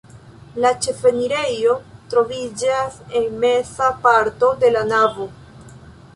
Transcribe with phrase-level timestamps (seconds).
[0.63, 1.75] La ĉefenirejo
[2.13, 5.31] troviĝas en meza parto de la navo.